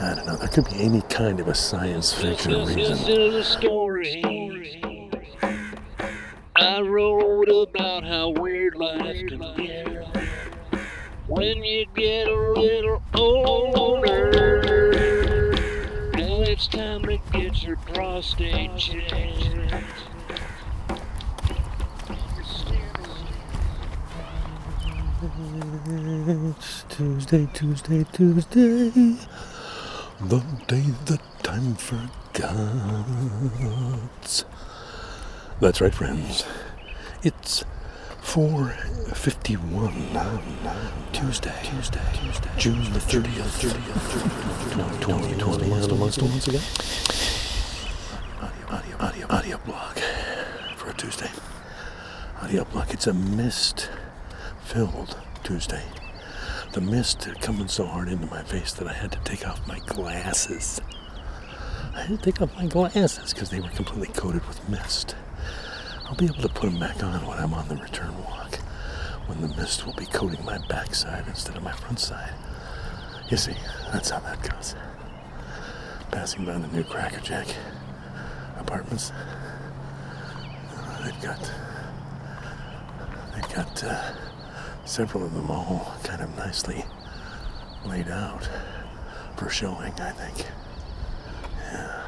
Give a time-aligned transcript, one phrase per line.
[0.00, 0.36] I don't know.
[0.36, 2.96] There could be any kind of a science fiction This reason.
[3.06, 4.80] is a story
[6.56, 9.98] I wrote about how weird life can be
[11.26, 14.30] when you get a little older.
[16.14, 19.20] Now it's time to get your prostate checked.
[25.92, 29.16] It's Tuesday, Tuesday, Tuesday.
[30.22, 32.04] The day that time forgot.
[35.60, 36.44] That's right, friends.
[37.22, 37.64] It's
[38.20, 39.94] 451.
[41.14, 42.50] Tuesday, Tuesday, Tuesday.
[42.58, 45.72] June the 30th, 30th, 2020.
[45.72, 46.60] And amongst once again.
[48.42, 49.98] Audio, audio, audio, audio blog
[50.76, 51.30] for a Tuesday.
[52.42, 52.90] Audio blog.
[52.90, 53.88] It's a mist
[54.64, 55.84] filled Tuesday.
[56.72, 59.44] The mist had come in so hard into my face that I had to take
[59.46, 60.80] off my glasses.
[61.96, 65.16] I had to take off my glasses because they were completely coated with mist.
[66.06, 68.54] I'll be able to put them back on when I'm on the return walk,
[69.26, 72.34] when the mist will be coating my backside instead of my front side.
[73.28, 73.56] You see,
[73.92, 74.76] that's how that goes.
[76.12, 77.48] Passing by the new Cracker Jack
[78.58, 81.52] apartments, uh, they've got
[83.34, 84.12] they've got uh,
[84.90, 86.84] several of them all kind of nicely
[87.86, 88.48] laid out
[89.36, 89.92] for showing.
[90.00, 90.46] I think.
[91.72, 92.06] Yeah.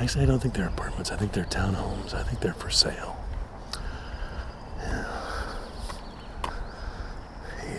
[0.00, 1.12] Actually, I don't think they're apartments.
[1.12, 2.12] I think they're townhomes.
[2.12, 3.16] I think they're for sale.
[4.78, 5.06] Yeah.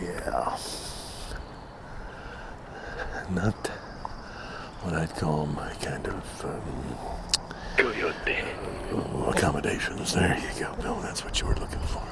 [0.01, 0.57] Yeah.
[3.31, 3.67] Not
[4.81, 6.61] what I'd call my kind of um,
[9.27, 10.13] accommodations.
[10.13, 10.99] There you go, Bill.
[11.01, 12.03] That's what you were looking for.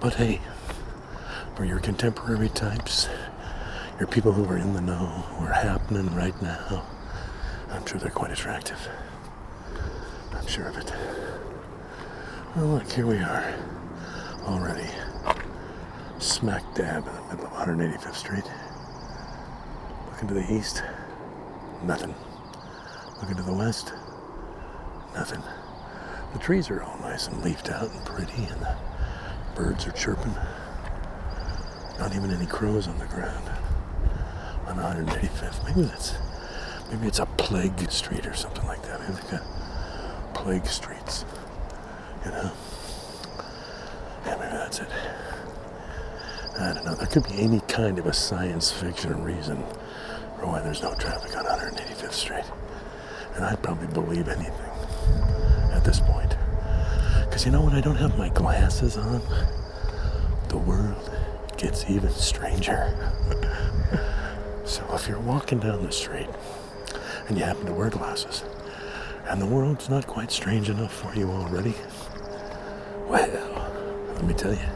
[0.00, 0.40] But hey,
[1.60, 3.06] for your contemporary types,
[3.98, 6.86] your people who are in the know, who are happening right now,
[7.70, 8.88] I'm sure they're quite attractive.
[10.32, 10.90] I'm sure of it.
[12.56, 13.54] Well, look, here we are,
[14.44, 14.88] already
[16.18, 18.50] smack dab in the middle of 185th Street.
[20.12, 20.82] Looking to the east,
[21.82, 22.14] nothing.
[23.20, 23.92] Looking to the west,
[25.12, 25.42] nothing.
[26.32, 28.76] The trees are all nice and leafed out and pretty, and the
[29.54, 30.34] birds are chirping.
[32.00, 33.46] Not even any crows on the ground.
[34.66, 35.64] On 185th.
[35.66, 36.14] Maybe that's
[36.90, 39.00] maybe it's a plague street or something like that.
[39.00, 39.42] Maybe they've got
[40.32, 41.26] plague streets.
[42.24, 42.50] You know?
[44.24, 44.88] Yeah, maybe that's it.
[46.58, 46.94] I don't know.
[46.94, 49.62] There could be any kind of a science fiction reason
[50.38, 52.44] for why there's no traffic on 185th Street.
[53.34, 54.54] And I'd probably believe anything
[55.72, 56.34] at this point.
[57.26, 59.20] Because you know when I don't have my glasses on,
[60.48, 61.10] the world
[61.60, 62.96] gets even stranger.
[64.64, 66.28] so if you're walking down the street
[67.28, 68.44] and you happen to wear glasses,
[69.28, 71.74] and the world's not quite strange enough for you already,
[73.06, 74.68] well, let me tell you,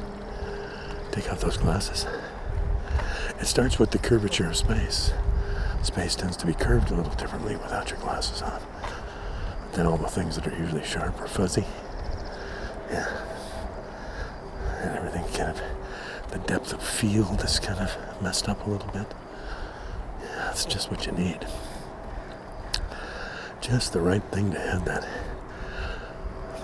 [1.10, 2.06] take off those glasses.
[3.40, 5.12] It starts with the curvature of space.
[5.82, 8.60] Space tends to be curved a little differently without your glasses on.
[9.72, 11.64] Then all the things that are usually sharp are fuzzy.
[12.90, 13.08] Yeah.
[14.82, 15.60] And everything kind of,
[16.34, 19.06] the depth of field is kind of messed up a little bit.
[20.20, 21.46] Yeah, that's just what you need.
[23.60, 25.06] Just the right thing to add that,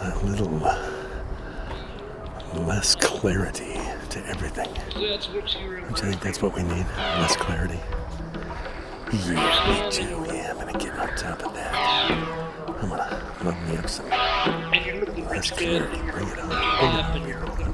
[0.03, 0.91] that little uh,
[2.67, 3.79] less clarity
[4.11, 4.69] to everything.
[4.75, 6.87] That's what you Don't you think that's what we need?
[7.21, 7.79] Less clarity?
[9.13, 10.35] Yeah, me too.
[10.35, 11.73] Yeah, I'm gonna get on top of that.
[12.67, 15.97] I'm gonna love me up some less clarity.
[16.11, 17.13] Bring it on.
[17.13, 17.70] Bring it on.